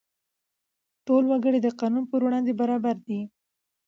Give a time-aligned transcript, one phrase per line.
[1.05, 3.21] ټول وګړي د قانون پر وړاندې برابر دي.